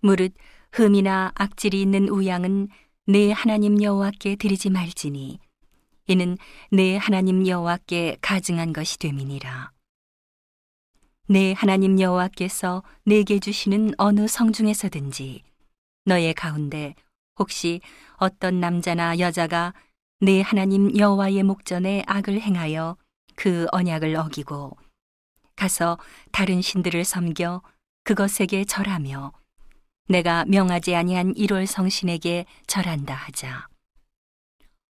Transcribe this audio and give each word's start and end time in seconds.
무릇 0.00 0.32
흠이나 0.72 1.32
악질이 1.34 1.80
있는 1.80 2.08
우양은 2.08 2.68
내 3.06 3.32
하나님 3.32 3.82
여호와께 3.82 4.36
드리지 4.36 4.70
말지니 4.70 5.38
이는 6.06 6.38
내 6.70 6.96
하나님 6.96 7.46
여호와께 7.46 8.18
가증한 8.20 8.72
것이 8.72 8.98
됨이니라. 8.98 9.72
내 11.28 11.52
하나님 11.52 12.00
여호와께서 12.00 12.82
내게 13.04 13.38
주시는 13.38 13.92
어느 13.98 14.26
성 14.26 14.52
중에서든지 14.52 15.42
너의 16.04 16.34
가운데 16.34 16.94
혹시 17.38 17.80
어떤 18.16 18.58
남자나 18.58 19.18
여자가 19.18 19.74
내 20.20 20.40
하나님 20.40 20.96
여호와의 20.96 21.42
목전에 21.44 22.02
악을 22.06 22.40
행하여 22.40 22.96
그 23.36 23.66
언약을 23.70 24.16
어기고 24.16 24.76
가서 25.56 25.98
다른 26.32 26.60
신들을 26.60 27.04
섬겨 27.04 27.62
그것에게 28.04 28.64
절하며 28.64 29.32
내가 30.10 30.44
명하지 30.46 30.96
아니한 30.96 31.34
일월 31.36 31.68
성신에게 31.68 32.44
절한다 32.66 33.14
하자. 33.14 33.68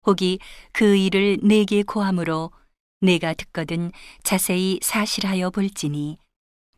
혹이 0.08 0.40
그 0.72 0.96
일을 0.96 1.40
내게 1.44 1.84
고함으로 1.84 2.52
내가 3.02 3.34
듣거든 3.34 3.92
자세히 4.24 4.80
사실하여 4.82 5.50
볼지니 5.50 6.18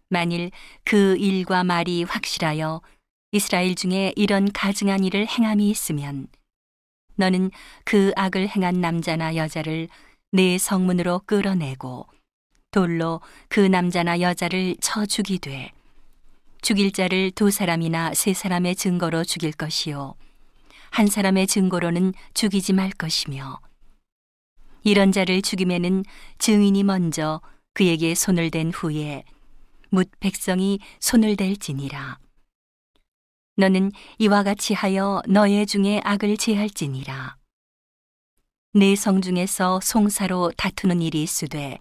만일 0.10 0.50
그 0.84 1.16
일과 1.18 1.64
말이 1.64 2.02
확실하여 2.02 2.82
이스라엘 3.32 3.76
중에 3.76 4.12
이런 4.16 4.52
가증한 4.52 5.04
일을 5.04 5.28
행함이 5.28 5.70
있으면 5.70 6.28
너는 7.18 7.52
그 7.86 8.12
악을 8.16 8.50
행한 8.50 8.82
남자나 8.82 9.36
여자를 9.36 9.88
내 10.32 10.58
성문으로 10.58 11.22
끌어내고 11.28 12.08
돌로 12.72 13.22
그 13.50 13.60
남자나 13.60 14.20
여자를 14.20 14.78
쳐 14.82 15.06
죽이되 15.06 15.72
죽일 16.62 16.92
자를 16.92 17.32
두 17.32 17.50
사람이나 17.52 18.14
세 18.14 18.34
사람의 18.34 18.76
증거로 18.76 19.24
죽일 19.24 19.52
것이요 19.52 20.16
한 20.92 21.08
사람의 21.08 21.48
증거로는 21.48 22.14
죽이지 22.34 22.74
말 22.74 22.92
것이며 22.92 23.60
이런 24.84 25.12
자를 25.12 25.42
죽임에는 25.42 26.04
증인이 26.38 26.84
먼저 26.84 27.42
그에게 27.74 28.16
손을 28.16 28.52
댄 28.52 28.72
후에 28.72 29.24
묻 29.90 30.10
백성이 30.20 30.80
손을 31.00 31.36
댈지니라. 31.36 32.18
너는 33.58 33.92
이와 34.18 34.44
같이 34.44 34.74
하여 34.74 35.22
너의 35.28 35.66
중에 35.68 36.02
악을 36.04 36.38
제할지니라. 36.38 37.38
내 38.74 38.96
성 38.96 39.22
중에서 39.22 39.82
송사로 39.84 40.54
다투는 40.58 41.02
일이 41.02 41.22
있으되 41.24 41.78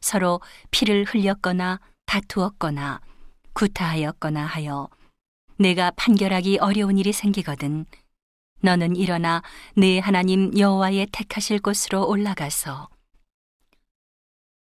서로 0.00 0.40
피를 0.70 1.04
흘렸거나 1.04 1.80
다투었거나 2.04 3.00
구타하였거나 3.56 4.44
하여 4.44 4.90
내가 5.56 5.90
판결하기 5.96 6.58
어려운 6.58 6.98
일이 6.98 7.10
생기거든 7.14 7.86
너는 8.60 8.96
일어나 8.96 9.42
내 9.74 9.98
하나님 9.98 10.56
여호와의 10.58 11.08
택하실 11.10 11.60
곳으로 11.60 12.06
올라가서 12.06 12.90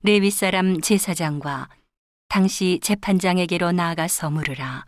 레위 0.05 0.31
사람 0.31 0.81
제사장과 0.81 1.71
당시 2.29 2.79
재판장에게로 2.83 3.73
나아가서 3.73 4.31
물으라. 4.31 4.85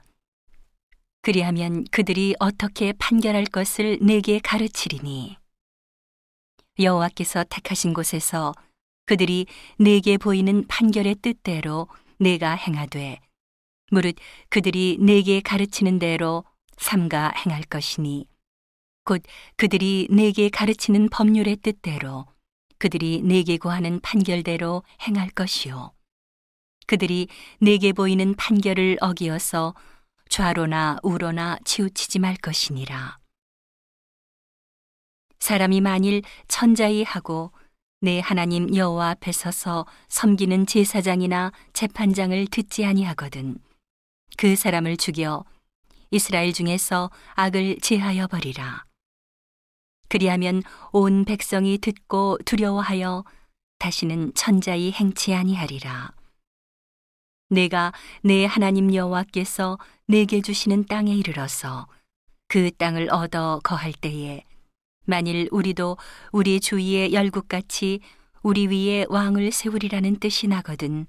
그리하면 1.23 1.85
그들이 1.91 2.37
어떻게 2.39 2.93
판결할 2.93 3.47
것을 3.47 3.99
내게 4.03 4.39
가르치리니 4.39 5.37
여호와께서 6.79 7.45
택하신 7.51 7.93
곳에서 7.93 8.55
그들이 9.05 9.47
내게 9.79 10.17
보이는 10.17 10.65
판결의 10.69 11.17
뜻대로 11.17 11.89
내가 12.19 12.55
행하되 12.55 13.19
무릇 13.91 14.17
그들이 14.49 14.99
내게 15.01 15.41
가르치는 15.41 15.99
대로 15.99 16.45
삼가 16.77 17.33
행할 17.45 17.63
것이니 17.63 18.27
곧 19.05 19.23
그들이 19.57 20.09
내게 20.11 20.49
가르치는 20.49 21.09
법률의 21.09 21.57
뜻대로 21.57 22.27
그들이 22.79 23.23
내게 23.23 23.57
구하는 23.57 24.01
판결대로 24.01 24.83
행할 25.03 25.31
것이요 25.31 25.93
그들이 26.87 27.29
내게 27.61 27.93
보이는 27.93 28.35
판결을 28.35 28.99
어기어서 29.01 29.75
좌로나 30.29 30.99
우로나 31.03 31.59
치우치지 31.65 32.19
말 32.19 32.37
것이니라. 32.37 33.19
사람이 35.39 35.81
만일 35.81 36.23
천자이 36.49 37.03
하고 37.03 37.53
내 38.01 38.21
하나님 38.21 38.75
여호와 38.75 39.11
앞에 39.11 39.33
서서 39.33 39.87
섬기는 40.09 40.67
제사장이나 40.67 41.53
재판장을 41.73 42.47
듣지 42.49 42.85
아니하거든 42.85 43.59
그 44.37 44.57
사람을 44.57 44.97
죽여 44.97 45.45
이스라엘 46.11 46.53
중에서 46.53 47.11
악을 47.35 47.79
제하여 47.81 48.27
버리라. 48.27 48.85
그리하면 50.09 50.63
온 50.93 51.25
백성이 51.25 51.79
듣고 51.79 52.39
두려워하여 52.45 53.25
다시는 53.79 54.33
천자이 54.35 54.93
행치 54.93 55.35
아니하리라. 55.35 56.13
내가 57.49 57.93
내 58.23 58.45
하나님 58.45 58.95
여호와께서 58.95 59.79
내게 60.07 60.41
주시는 60.41 60.87
땅에 60.87 61.15
이르러서 61.15 61.87
그 62.49 62.71
땅을 62.77 63.09
얻어 63.11 63.61
거할 63.63 63.93
때에 63.93 64.45
만일 65.05 65.49
우리도 65.53 65.97
우리 66.33 66.61
주위의 66.61 67.13
열국같이 67.13 68.01
우리 68.43 68.67
위에 68.67 69.07
왕을 69.09 69.53
세우리라는 69.53 70.17
뜻이 70.17 70.47
나거든 70.47 71.07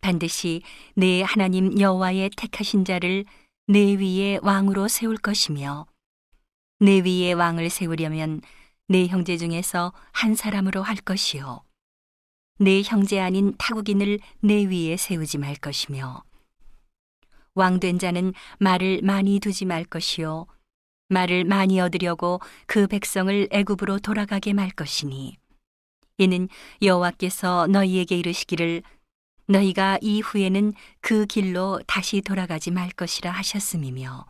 반드시 0.00 0.62
내 0.94 1.22
하나님 1.22 1.78
여호와의 1.78 2.30
택하신 2.36 2.84
자를 2.84 3.24
내 3.66 3.94
위에 3.94 4.38
왕으로 4.42 4.88
세울 4.88 5.16
것이며 5.16 5.86
내 6.80 7.00
위에 7.00 7.32
왕을 7.32 7.70
세우려면 7.70 8.40
내 8.88 9.06
형제 9.06 9.36
중에서 9.36 9.92
한 10.12 10.34
사람으로 10.34 10.82
할 10.82 10.96
것이요 10.96 11.62
내 12.58 12.82
형제 12.82 13.20
아닌 13.20 13.54
타국인을 13.58 14.18
내 14.40 14.64
위에 14.64 14.96
세우지 14.96 15.38
말 15.38 15.54
것이며 15.54 16.22
왕된 17.54 17.98
자는 17.98 18.32
말을 18.58 19.00
많이 19.02 19.38
두지 19.38 19.66
말 19.66 19.84
것이요 19.84 20.46
말을 21.08 21.44
많이 21.44 21.80
얻으려고 21.80 22.40
그 22.66 22.86
백성을 22.86 23.48
애굽으로 23.50 23.98
돌아가게 23.98 24.52
말 24.52 24.70
것이니 24.70 25.36
이는 26.18 26.48
여호와께서 26.82 27.66
너희에게 27.68 28.16
이르시기를 28.16 28.82
너희가 29.50 29.98
이후에는 30.00 30.72
그 31.00 31.26
길로 31.26 31.80
다시 31.86 32.20
돌아가지 32.20 32.70
말 32.70 32.88
것이라 32.90 33.32
하셨음이며 33.32 34.24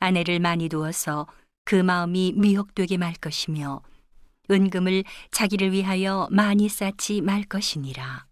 아내를 0.00 0.38
많이 0.38 0.68
두어서 0.68 1.26
그 1.64 1.76
마음이 1.76 2.34
미혹되게 2.36 2.98
말 2.98 3.14
것이며 3.14 3.80
은금을 4.50 5.04
자기를 5.30 5.72
위하여 5.72 6.28
많이 6.30 6.68
쌓지 6.68 7.20
말 7.20 7.44
것이니라. 7.44 8.26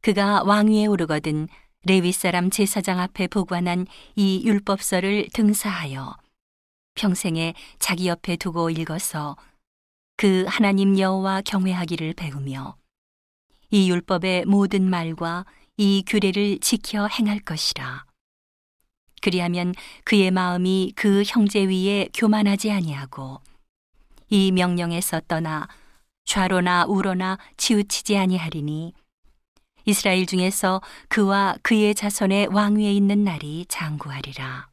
그가 0.00 0.42
왕위에 0.44 0.86
오르거든 0.86 1.48
레위 1.84 2.12
사람 2.12 2.50
제사장 2.50 3.00
앞에 3.00 3.26
보관한 3.26 3.86
이 4.16 4.42
율법서를 4.44 5.28
등사하여 5.34 6.16
평생에 6.94 7.54
자기 7.78 8.08
옆에 8.08 8.36
두고 8.36 8.70
읽어서 8.70 9.36
그 10.16 10.44
하나님 10.48 10.98
여호와 10.98 11.42
경외하기를 11.42 12.14
배우며 12.14 12.76
이 13.70 13.90
율법의 13.90 14.46
모든 14.46 14.88
말과 14.88 15.44
이 15.76 16.02
규례를 16.06 16.58
지켜 16.60 17.06
행할 17.06 17.40
것이라. 17.40 18.04
그리하면 19.20 19.74
그의 20.04 20.30
마음이 20.30 20.92
그 20.96 21.22
형제 21.26 21.64
위에 21.64 22.08
교만하지 22.14 22.70
아니하고 22.70 23.40
이 24.28 24.52
명령에서 24.52 25.20
떠나 25.26 25.68
좌로나 26.24 26.84
우로나 26.86 27.38
치우치지 27.56 28.16
아니하리니 28.16 28.92
이스라엘 29.86 30.26
중에서 30.26 30.82
그와 31.08 31.56
그의 31.62 31.94
자손의 31.94 32.48
왕위에 32.48 32.92
있는 32.92 33.24
날이 33.24 33.64
장구하리라. 33.68 34.67